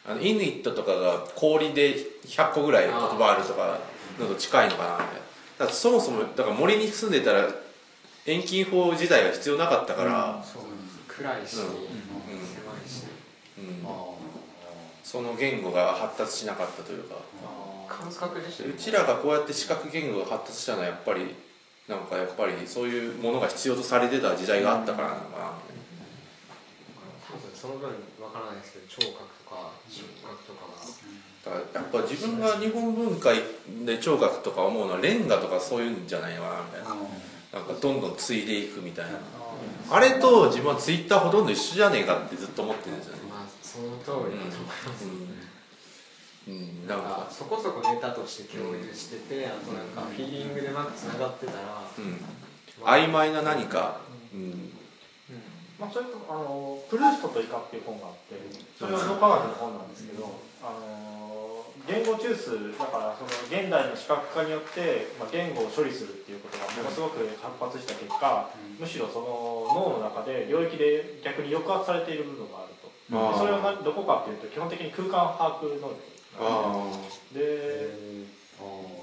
[0.05, 1.95] あのイヌイットとかが氷で
[2.27, 3.79] 100個ぐらい言葉あるとか
[4.19, 5.30] のと近いのかなみたいな。
[5.67, 7.49] だそもそもだから森に住んでたら
[8.25, 10.63] 遠近法自体が必要なかったから、そう
[11.07, 11.65] 暗いし、うん。
[11.67, 11.75] 狭
[12.85, 13.05] いし
[13.59, 13.87] うん
[15.03, 17.17] その言語が発達しなかったというか。
[17.89, 21.35] 感覚自身うちらがこうやって視覚言語が発達したのはやっぱり
[21.89, 25.53] なんかやっぱりそういうものが必要とされてた時代があったからなのかな。
[27.27, 27.91] 多分その分
[28.23, 30.79] わからないですけど聴覚とか触覚とかが
[31.47, 33.31] やっぱ自分が日本文化
[33.85, 36.91] で聴覚とか思うのはレンガとかそういうんじゃないのかなみたいな。
[37.51, 39.19] なんかどんどん継いでいくみたいな。
[39.91, 43.23] あれと自分はツイッターほとんど一緒じゃねえかってずっと思ってるんですよね。
[43.29, 45.05] まあその通りだと思います、
[46.47, 47.27] うん、うん、なんか。
[47.29, 51.59] そこそこネタとして共有してて、あとなんかフィーリングでうまくつながってたら、
[51.99, 52.21] うん。
[52.87, 54.01] 曖昧な何か、
[54.33, 54.73] うん、
[55.79, 58.37] まあ、それとあのプルーストとイカっていう本があって
[58.79, 61.20] それは脳科学の本なんですけど、あの
[61.91, 72.87] 言語中枢だからその現代の視覚化によって、まあ、言語を処理するっていうことがものすごく発発した結果、むしろその脳の中で領域で逆に抑圧されている部分があると。
[73.11, 75.99] であーそれはなどこかっていうと基本的に空間把握能力
[76.39, 76.87] あ
[77.35, 77.91] で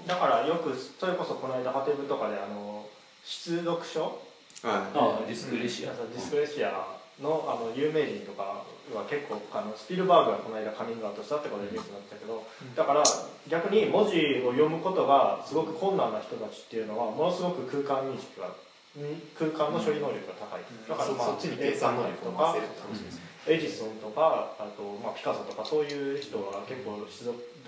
[0.08, 2.88] だからよくそれこそこの間ハテブとかであの
[3.26, 4.22] 出読書？
[4.64, 5.92] ああディスクレシア。
[5.92, 13.04] ディスクレシアのあの有名人とかは結構あのスピルバーグがこの間カミングアウトしたってことでニュースになってたけどだから
[13.50, 18.54] 逆に文字を読むことがすごく困難な人たちっていうのはものすごく空間認識が
[18.96, 20.66] に空間の処理能力が高い。
[20.90, 27.00] だからまあそっちに計算能力を回せるって話ですエジソンとかあと、まあ、ピカソとかそういう人は結構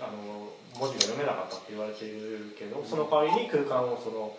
[0.00, 4.36] あの文字が読めなかったって言われているけどその代わりに空間をその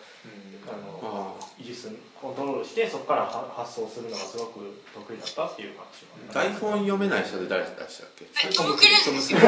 [0.68, 0.72] あ
[1.04, 4.60] の維持するコントロールしてそこからは発想するのがすごく
[4.94, 8.26] 得意だったっていう話が台本読めない人で誰でしたっけ？
[8.56, 9.40] トム・クルーズですよ。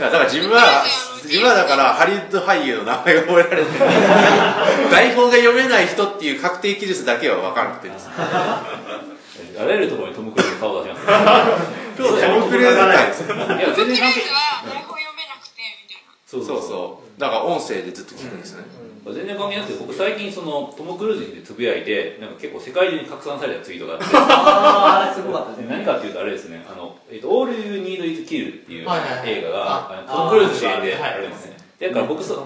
[0.00, 0.84] だから自分は
[1.24, 4.90] 自分はだからハリウッド俳優の名前が覚えられてる。
[4.90, 7.88] 台本が読めない人っていう確定記述だけは分からなくて。
[7.88, 13.36] ですねあらゆるところにトム・クルーズの顔出します今日トム・クルーズ会ですいや
[13.76, 17.20] 全然関係は台本読めなくてみたいなそうそうそう。
[17.20, 18.64] だから音声でずっと聞くんですね、
[19.04, 24.04] 全然関係なくて僕最近そのトム・クルーズにつぶやいてなんか結構世界中に拡散されたツイートがあって。
[24.16, 25.76] あーあれすごかったですね。
[25.76, 29.28] 何かっていうとあれですね「あのえっと All You Need Is Kill」っていうはいはいはい。
[29.28, 31.14] 映画がトム・クルーズ主演ではい。
[31.14, 31.56] あるんですね。
[31.80, 32.38] だから僕そう。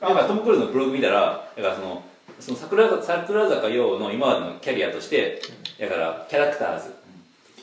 [0.00, 2.02] だからトム・クルーズのブログ見たらだからその
[2.40, 5.40] その桜坂桜坂陽の今までのキャリアとして
[5.80, 6.94] だからキャラクターズ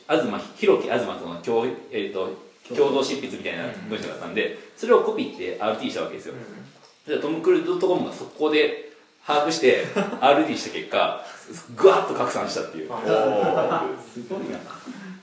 [0.08, 0.26] 東
[0.58, 2.30] 弘樹東との共,、えー、と
[2.76, 6.36] 共同執筆みたいな文章があったんでそれをコピーって RT したわけですよ、
[7.08, 8.94] でトム・クルーズ .com がそこで
[9.26, 9.86] 把握して
[10.22, 11.26] RT した結果
[11.76, 12.88] ぐわっと拡散したっていう。
[12.88, 14.60] すごいな。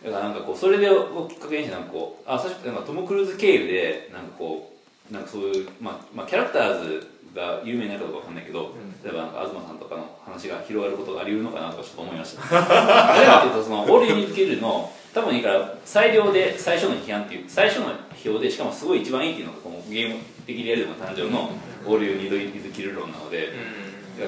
[0.02, 4.72] だからなんかこうそれでをきっかけにしてなんかこうあ最初なんかトム・クルーズ経由でなんかこ
[5.10, 21.50] うなんかそういう、まあまあ、キャラクターズが有名なのかどうかわかんないけど、例えばなんか東さんとかの話が広がることがあり得るのかなとかちょっと思いましたなぜかというとその「オール・ユニール」の多分いいから最良で最初の批判っていう最初の批評でしかもすごい一番いいっていうのがこのゲーム的リアリズムの誕生の
[21.86, 23.48] 「オール・ユニーズ・キル」論なので、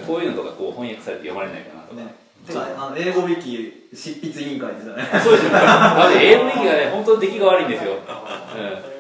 [0.07, 5.51] こういうのとかこう翻訳されて読まれないかなとか、ねあの英語ウィキ執筆委員会ですよねそうですよ。
[5.55, 7.93] あれ、英語力がね、本当に出来が悪いんですよ。
[7.93, 7.99] うん。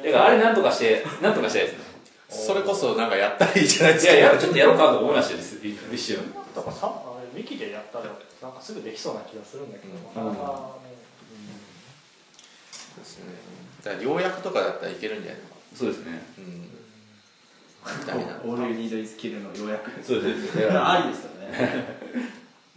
[0.04, 1.91] だから、あれなんとかして、なんとかしたいですね。
[2.32, 5.40] それこそなんかやったらいいじゃないですかいや、いや、ちょっとやろうかと思いましたよ、
[5.92, 6.18] 一瞬。
[6.54, 8.04] とかさあれウィキでやったら
[8.42, 10.92] なんかすぐできそうな気がするんだけど、なかなかね、
[12.98, 13.34] ですね
[13.84, 16.22] だから要約とかだったらいけるんじゃないのかそうですね。
[16.38, 16.68] うん
[17.82, 20.56] オールユニードイズキルの要約そうです。
[20.56, 21.84] だから、ありですよね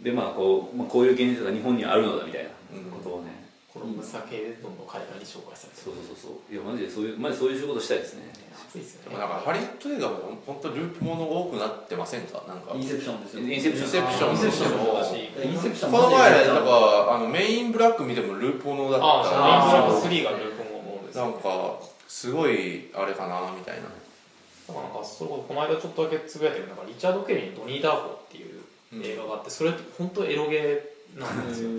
[0.00, 2.50] で、まあ、こう、まあ、こういう現実が日本にはあるのだみたいな
[2.90, 3.45] ことをね。
[3.76, 6.48] コロンブス系でどんどん海外に紹介されてそうそうそうそう。
[6.48, 8.32] いや、マジでそういう、マジでそういう仕事したいですね。
[8.56, 9.16] 熱いですよね。
[9.16, 12.40] でもなんかハリウッド映画も本当ループもの多くなってませんか？
[12.48, 12.72] なんか。
[12.72, 13.44] インセプションですよ。
[13.44, 13.86] インセプション。
[13.86, 14.96] インセプションインセプションも
[15.44, 23.82] インセプションこの前なんかあのメン・イン・ブラック見てもループものだあったメン・イン・ブラック3がループものですなんかすごいあれかなみたいな。
[23.82, 28.62] だからなんかそれこそこの間ちょっとだけつぶやいたけどなんかリチャード・ケリーの「ドニー・ダーコ」っていう
[29.02, 31.70] 映画があってそれ本当エロゲーなんですよ。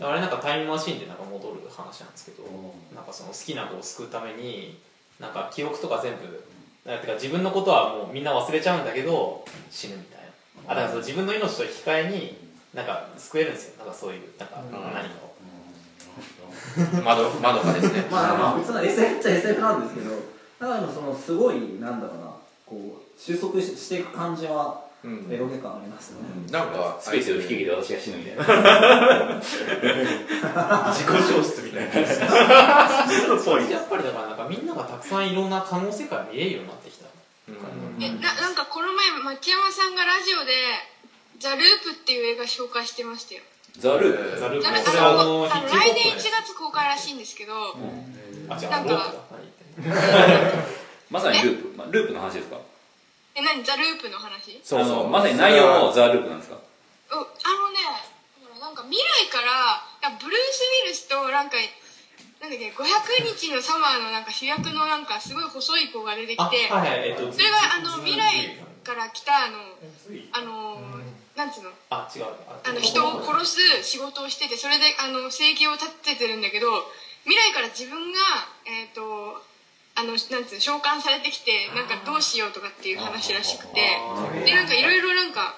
[0.00, 2.44] あれなんかタイムマシンでなんか戻る話なんですけど
[2.94, 4.78] なんかその好きな子を救うために
[5.18, 6.44] なんか記憶とか全部
[6.84, 10.24] なんていうか自分のことはもうみんな忘れちゃうんだけど死ぬみたいな。
[10.72, 12.36] あだからその自分の命と引き換えに
[12.72, 13.78] なんか救えるんですよ。
[13.78, 15.34] なんかそういうなんか何かを
[17.02, 18.06] 窓窓かですね。
[18.10, 20.10] まあまあ普通の SF っちゃ SF なんですけど
[20.60, 22.26] だからそのすごいなんだろうな
[22.66, 24.93] こう収束ししていく感じはうん
[25.30, 26.28] エロゲ感ありますよね。
[26.50, 28.42] なんかスペースを引き上げて私が死ぬみたいな。
[30.94, 33.38] 自己消失みたいな。
[33.38, 37.04] そ れやっぱりだからなんかみんながたくさんいろんな可能世界を見れるようになってきた、
[38.00, 40.52] えななんかこの前牧山さんがラジオで
[41.38, 43.42] 「ザ・ループ」っていう映画紹介してましたよ。
[43.78, 44.40] ザループ？
[44.40, 44.66] ザループ。
[44.66, 47.76] 来年1月公開らしいんですけど、う
[48.48, 48.96] なんかロープだ
[49.32, 49.40] 何
[49.82, 49.90] 言って。
[49.90, 50.64] んの
[51.10, 52.56] まさにループ、まあ、ループの話ですか？
[53.34, 53.64] え何？
[53.64, 54.60] ザ・ループの話？
[54.72, 56.56] あのまさに内容もザ・ループなんですか？
[56.56, 57.78] うんあのね
[58.42, 59.82] ほらなんか未来から
[60.18, 61.56] ブルース・ウィルスとなんか
[62.40, 69.58] なんだっけ500日のサマーのなんか主役のなんかすごい細い子が出てきあてはいはいえっとそれがあの未来から来たあの
[70.32, 70.78] あの
[71.36, 71.70] なんつうの？
[71.90, 72.24] あ違う。
[72.64, 76.68] あの人を殺す仕事をしててそれであの生計を立ててるんだけど
[77.24, 78.18] 未来から自分が
[78.66, 79.40] えっ、と
[79.96, 83.98] あのなんつうの召喚されてきてなんかどうしようとかっていう話らしくて。
[84.44, 85.54] でなんかいろいろなんか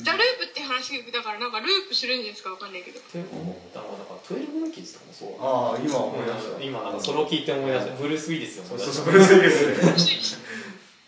[0.00, 2.98] ザ・ループって話だからなんかループするんじゃないですかわかんないけど。
[2.98, 6.64] だからだから12モンキーズとかもそうああ今思い出した。
[6.64, 7.94] 今なんかそれを聞いて思い出した。
[7.94, 8.92] ブルース・ウィリスを思い出した。
[8.94, 10.40] そうそうブルースウィリス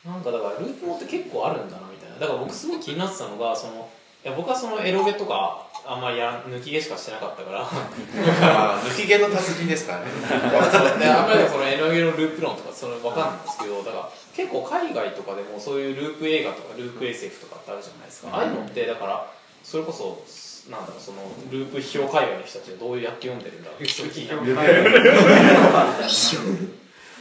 [0.04, 2.18] なんかだからループもって結構あるんだなみたいな。
[2.18, 3.88] だから僕すごい気になってたのがその
[4.22, 7.60] いや僕はそのエロゲとかあんまりや抜き毛しかしてなかったから。
[7.62, 10.06] あー抜き毛の達人ですからね。
[10.98, 18.28] であんまりそのエロゲのループ論とかそれ分かんないんですけどだから結構海外とかでもそういうループ映画とかループ SF とかってあるじゃないですか。
[18.32, 19.26] ああいうのってだから
[19.62, 20.22] それこそ
[20.70, 21.18] なんだろうその
[21.50, 23.82] ループ批評界隈の人たちはどうやって読んでるんだろう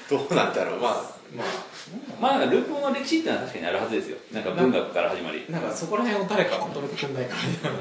[0.09, 0.91] どうなんだろうまあ
[1.35, 1.47] まあ
[2.21, 7.77] まあなんかループの歴史ってのは確かにあるはずですよなんか文学から始まりなんかそこら辺を誰かまとめてくんないかみたいな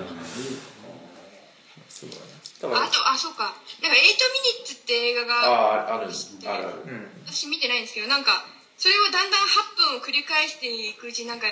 [2.72, 3.55] あとあそうか。
[3.83, 6.11] なんか「8ミニッツ」って映画があああるある。
[6.46, 6.83] ある。
[6.87, 7.22] うん。
[7.27, 8.44] 私見てないんですけどなんか
[8.79, 11.46] それをだんだん8分を繰り返していくうちになんか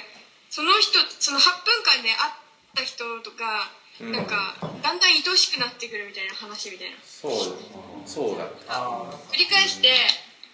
[0.50, 2.32] その人その8分間で会っ
[2.74, 3.70] た人とか、
[4.00, 4.12] うん。
[4.12, 6.96] なんかだんだん愛しくなってくるみたいな話みたいな。
[7.04, 7.32] そう
[8.06, 8.46] そうだ
[9.30, 9.88] 繰り返して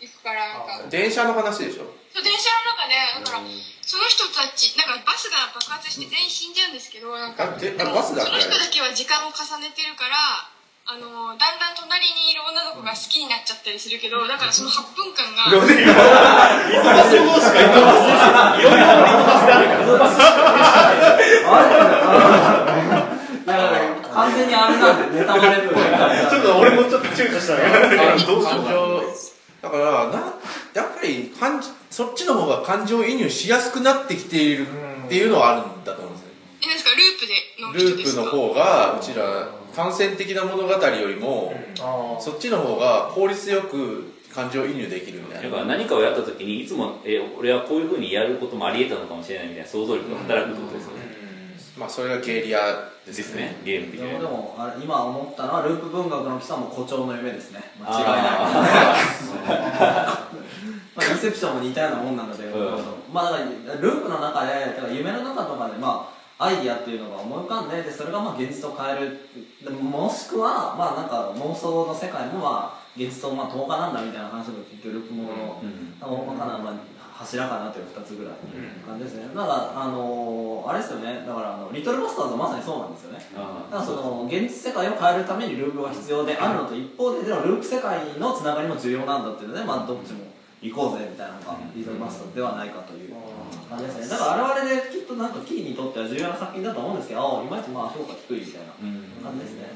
[0.01, 0.87] いくからなんか。
[0.89, 1.98] 電車の話でしょ？
[2.13, 2.95] そう電車の中で
[3.25, 3.45] だから
[3.83, 10.49] その人たちなんかバスが爆発して全員死んじゃうんですけどなんかあででもあバスだっその人けだけは時間を重ねてるから
[10.89, 15.61] あのだんだん隣にいる女の子が好きになっちゃったりするけどだからその8分間がだ
[23.53, 23.99] から。
[24.19, 25.85] 完全にあれなんでネタバレっぽい。
[26.31, 27.63] ちょっと俺もちょっと躊躇したね
[28.27, 29.29] どうしよう
[29.63, 30.35] だからな
[31.01, 36.33] ぱり感じそっちの方が感情移入しやすくなってきているっていうのはあるんだと思うんですね。
[36.63, 41.55] えですかループでの人ループの方がうちら感染的な物語よりも
[42.21, 45.51] そっちの方が効率よく感情移入できるみたいな。
[45.51, 50.99] だから何かをやった時にいつも、え俺はこういうふうにやることもあり得たのかもしれないみたいな想像力が働くってことですよね、
[51.79, 54.07] まあそれがゲリラでですすねねゲーム的に。
[54.07, 57.63] でもでもあれ今思ったのはループ文学の基礎も誇張の夢ですね。
[57.81, 58.19] 間違いな
[60.21, 60.28] い
[60.99, 62.85] まあ、インセプションも似たようなもんなんだけど、うん。
[63.15, 69.19] まあだからループの中でだから夢の中とかでまあアイディアっていうのが思い浮かんででそれがまあ現実を変える。
[69.63, 75.63] でもしくはまあなんか妄想の世界もまあ現実とまあ10日なんだみたいな話が結局ループものの
[76.03, 76.75] 大まかな、まあ、
[77.15, 78.35] 柱かなという2つぐらい
[78.85, 79.31] 感じですね。
[79.35, 81.23] だからあのあれですよね。
[81.25, 83.23] だからあのリトルバスターズはまさにそうなんですよね。
[83.39, 90.27] あだからその現実世界を変えるためにループが必要であるのと一方ででもループ世界のつながりも重要なんだっていうので、まあ、どっちも
[90.61, 93.15] 行こうぜみたいなのがリトルバスターズではないかという。
[93.69, 94.09] 感じですね。
[94.09, 98.73] だから我々できっとなんかキーにとっては重要な作品だと思うんですけどいまいちまあ評価低いみたいな
[99.23, 99.71] 感じですね。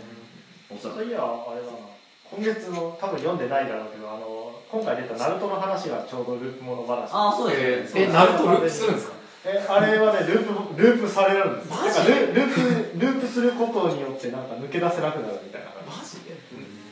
[0.70, 1.04] おそらく。
[1.04, 1.78] いやあれだな。
[2.32, 8.08] 今月の多分読んでないだろうけどあの今回出たナルトの話がちょうどループもの話ああそうですね。
[8.08, 9.12] えナルトループするんですか？
[9.44, 11.68] えあれはねループループされるんです。
[11.68, 12.54] なんかルルー
[12.94, 16.16] プループすることによってなんか抜け出せなくなるみたいなマジ？
[16.21, 16.21] で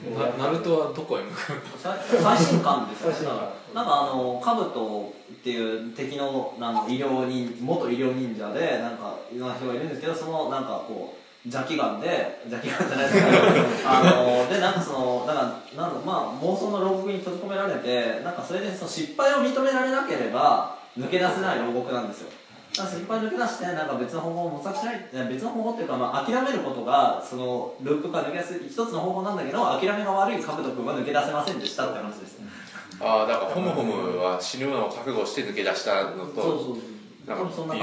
[0.08, 3.40] なナルトはどこへ向かう最最新刊ですよね。
[3.74, 13.36] なんかあのカブトっていう敵のなん医療忍元医療忍者でなんかいろんな人がいるんですけどそのなんかこう邪気眼で邪気眼じゃないですけど
[13.88, 15.40] あのでなんかそのだか
[15.76, 22.30] らなんだまあ妄想の牢獄に閉じ込められてなんかそれでその失敗を認められなければ抜け出せない牢獄なんですよ
[22.76, 32.38] だから失敗抜け出してなんか別の方法を模索しない別の方法っていうか、まあ、諦めることがそのループから抜け出す一つの方法なんだけど諦めが悪いカブト君は抜け出せませんでしたって話です
[33.01, 37.74] ああだからほむほむは死ぬのを覚悟して抜け出したのとそうそうなんかそんな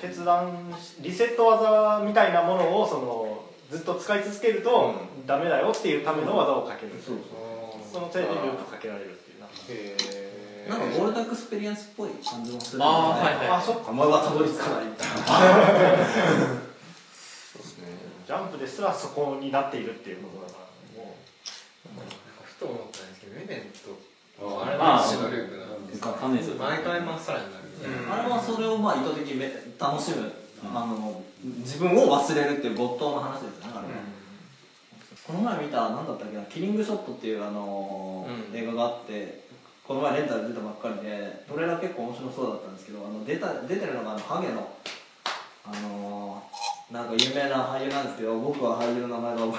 [0.00, 4.94] 決断しリセット技みたいなものをそのずっと使い続けると
[5.26, 7.18] ダメだよっていうための技をかける、そう
[7.92, 9.96] そのせいでループかけられるっていうなへ
[10.68, 12.78] なんかゴールドエクスペリエンスっぽい感じもする。
[12.78, 13.48] のであーはいはい。
[13.48, 15.14] あそっかお前はたどり着かないみたいな。
[17.52, 17.86] そうですね。
[18.26, 21.16] ジャンプですらそこになっているっていうことだからも
[21.96, 23.98] なんかふと思ったんですけどメメント
[24.62, 30.30] あれあは一種のループなんですか毎回まっさらになるみたいなあれはそれをまあ意図的にめ楽しむ、
[30.64, 33.94] あの自分を忘れるっていう没頭の話ですよねあれは、
[35.26, 38.56] この前見た何だったっけな「キリングショット」っていうあの、うん。
[38.56, 39.42] 映画があって
[39.90, 44.70] この前レンタル出たばっかりでトレーラー結構面白そうだったんですけどあの出た出てるのがあのハゲの
[45.66, 46.40] あの
[46.92, 49.58] なんか有名な俳優なんですけど僕は俳優の名前が覚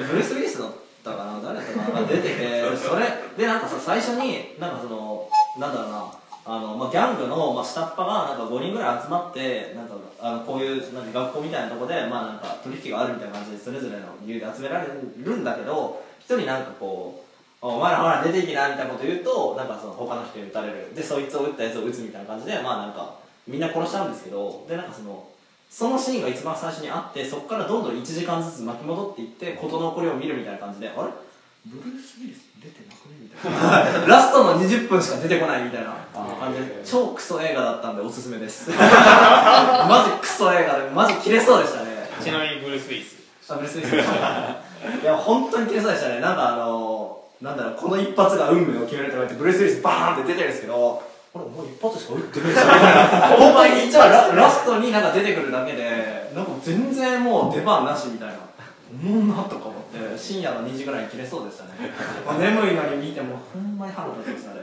[0.00, 0.70] るブルース・ウィリスだっ
[1.04, 1.40] たかな？
[1.52, 2.06] 誰だったかな？
[2.08, 3.04] 出ててそれ
[3.36, 5.28] でなんかさ最初になんかその
[5.60, 6.08] なんだろうな
[6.46, 17.31] あの、まあ、ギャングの、まあ、下っ端がなんか5人ぐらい集まってなんかあのこういうなんか学校みたいなとこで、まあ、なんか取引があるみたいな感じでそれぞれの理由で集められるんだけど一人なんかこう
[17.62, 20.92] お前らほら出ていきなみたいなこと言うとなんかその他の人に撃たれる。
[20.94, 23.14] でそいつを撃ったやつを撃つみたいな感じでまあなんか
[23.46, 25.28] みんな殺しちゃうんですけどでなんかその
[25.70, 31.12] そのシーンが一番最初にあってそこからどんどん1時間ずつ巻き戻っていって事の起こりを見るみたいな感じであれ？
[31.64, 33.14] ブルース・ウィリス出てなくね？
[33.22, 33.52] みたい
[34.02, 34.06] な。
[34.10, 35.94] ラストの20分しか出てこないみたいな。
[36.12, 38.68] 感じで超クソ映画だったんでおすすめです。
[38.74, 42.10] マジクソ映画でマジ切れそうでしたね。
[42.20, 43.16] ちなみにブルース・ウィリス。
[43.48, 45.02] あブルース・ウィリス。
[45.02, 46.20] いや本当に切れそうでしたね。
[46.20, 46.61] なんかあの
[47.42, 51.02] なんだろうこの一発が運命を決めるとか言ってブルース・ウィリスバーンって出てるんですけど
[51.34, 58.52] 俺もう一発しか打ってないじゃん本番に一応ラ ラストになんか出てくるだけでなんか全然もう出番なしみたいな。
[58.92, 61.70] もうなとか思って深夜の2時ぐらいに切れそうでしたね。
[62.38, 64.60] 眠いのに見てもほんまに腹立つですあれ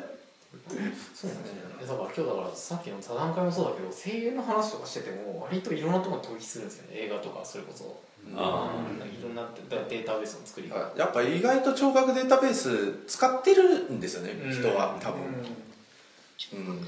[0.70, 1.34] そうですね。
[1.82, 7.02] だから今日だからさっきの座談会もそうだけど声優の話とかしてても割といろんなところに飛び火するんですよね。
[7.02, 7.98] 映画とかそれこそ
[8.36, 14.52] あうんいろんなデデータベースの作りがやっぱ意外と聴覚データベース使ってるんですよね、うん。
[14.52, 16.78] 人は多分、うん。
[16.78, 16.86] っ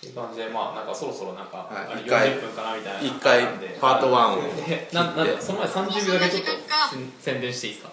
[0.00, 3.46] ていう感じでまあなんかそろそろなんか、あれはい一回40分かなみたいな一回
[3.80, 4.66] パート1を。
[4.66, 6.50] でななんでその前30秒だけちょっと
[7.20, 7.92] 宣伝していいですか？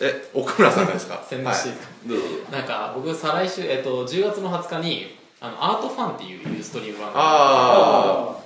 [0.00, 1.24] え奥村さんがですか？
[1.28, 2.24] 宣伝していいですか、どうぞ。
[2.50, 7.20] なんか僕再来週、えっと、10月の20日にあのアートファンっていうユーストリーム番組。
[7.22, 8.36] あ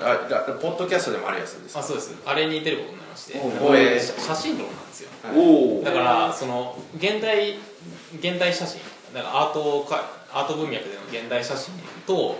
[0.00, 0.14] あ
[0.60, 2.16] ポッドキャストでもあるやつですあそうです。
[2.26, 5.10] あれに出ることにましておおえー写写真論なんですよ。
[5.34, 7.54] おおだからその現代
[8.18, 8.80] 現代写真
[9.14, 11.72] だからアートかアート文脈での現代写真
[12.06, 12.36] と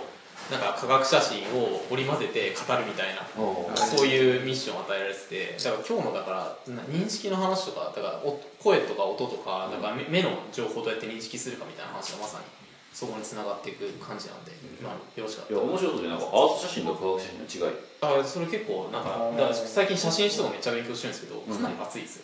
[0.51, 3.25] なんか科学写真を織り交ぜて語るみたいな
[3.73, 6.31] そういうミッションを与えられててだから今日のだか
[6.67, 12.64] らな認識の話とかだからお声とか音とかだから目目の情報をどうやって認識するかみたいな話がまさに
[12.95, 15.53] そこに繋がっていく感じなんで、まあ、よろしかった。
[15.53, 22.23] らいや面白そうでなんかアート写真と科学写真の違いあそれ結構なんかだから最近写真史とかめっちゃ勉強してるんですけどかなり熱いです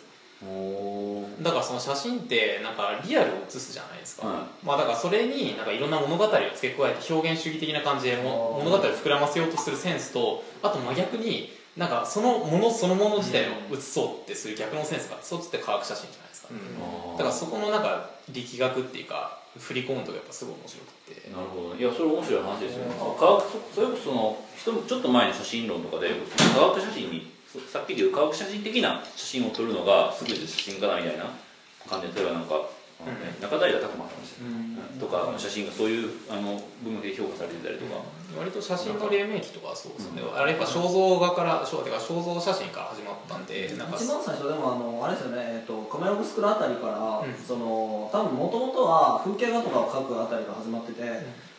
[1.42, 4.32] だからその写真ってなんかリアルを写すじゃないですか、うん。
[4.64, 16.48] まあだからそれになんかいろんな物語を付け加えて表現主義的な感じでも物語を膨らませようとするセンスとあと真逆になんかそのものそのもの自体を写そうってする逆のセンスがそっちって科学写真じゃないですか、
[17.18, 21.30] だからそこのなんか力学っていうか振り込むとやっぱすごい面白くて。
[21.30, 21.80] なるほどね。
[21.80, 22.86] いやそれ面白い話ですよ。
[22.86, 23.44] ね科学
[23.74, 26.10] それこそその人ちょっと前の写真論とかで
[26.54, 27.30] 科学写真に
[27.70, 31.28] さっきで言う科学写真的な写真を撮るのが優れた写真家だみたいな
[31.88, 32.62] 感じで例えばなんか、
[33.02, 34.46] あのね中平拓磨さんですよ、
[35.00, 38.02] とかの写真がそういうあの文学で評価されてたりとか、
[38.38, 43.96] 割と写真の黎明期とかそうですね、あれやっぱ肖像画から肖てか肖像写真から始まったんでなんか。
[43.96, 47.34] 一番最初でもあのあれですよね、えっと、カメラオブスクラあたりから、うん。
[47.34, 51.02] その多分もともとは風景画とかを描くあたりが始まってて、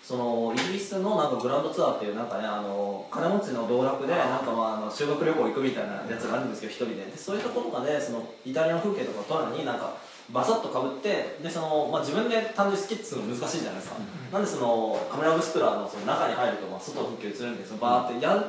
[0.03, 7.05] そのイギリスのなんかグランドツアーっていうなんかねあの金持ちの道楽でなんかまああの修学旅行行くみたいなやつがあるんですけど一人で。
[7.05, 9.95] でそういうところとかでそのイタリアの風景とかを撮るのになんか
[10.33, 13.97] バサッとかぶってでその、まあ、自分で単純にスケッチするの難しいじゃないですか、
[14.33, 18.45] なんでそのカメラオブスクラのその中に入るとまあ外の風景映るんでそのバーってやっ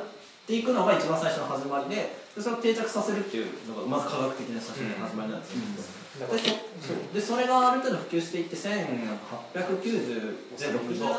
[0.47, 5.61] ていくのが一番最初の始まりででそれを定着させるっていうのがまず科学的な写真の始まりなんですよ、
[6.19, 6.49] だからで
[6.81, 8.73] そでそれがある程度普及していって1890
[9.53, 11.13] で60年代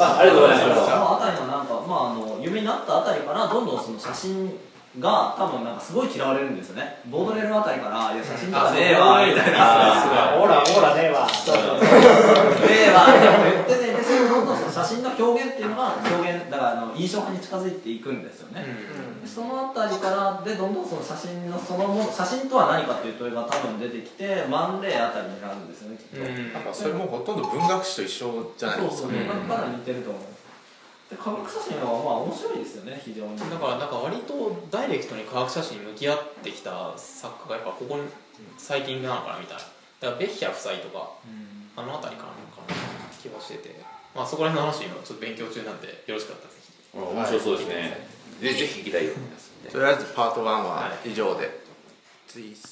[0.00, 0.88] あありがとうございます。
[0.88, 4.58] あたりのなんか、まあ、あの有名になったあたりからどんどんその写真
[5.00, 7.00] が多分なんかすごい嫌われるんですよね。
[7.08, 10.36] ボードレールあたりから「いや写真とかねえわ」みたいな。
[10.36, 11.28] オーラオーラねえわ。
[11.28, 18.66] そうそうそう「ねえわ」みたいなこと言っててでそれどんどんその写真の表現っていうのが表現だからあの印象派に近づいていくんですよね、
[19.22, 26.52] でそのあたりからでどんどんその写真のそのもの写真とは何かっていう問いが多分出てきてマンレイあたりになるんですよねきっと、うん。
[26.52, 29.08] なんかそれもほとんど文学史と一緒じゃないですか。
[29.08, 29.48] そうそう、なん。
[29.48, 30.22] かから似てると思う。
[31.12, 33.36] で、科学写真はまあ面白いですよね、非常に。
[33.36, 38.08] だからなんか割とダイレクトに科学写真に向き合ってきた作家がやっぱここに
[38.56, 39.62] 最近なのかなみたいな。
[40.00, 41.12] だからベッヒャ夫妻とか、
[41.76, 42.72] あの辺りからなのかな
[43.42, 43.80] してて、
[44.14, 46.72] まあ、そこら辺の話今ちょっと勉強中なんでよろしかったらぜひ。
[46.92, 48.06] 面白そうですね、
[48.40, 49.12] ぜぜひ聞きたいよ
[49.72, 51.48] とりあえずパート1は以上で、
[52.28, 52.71] Please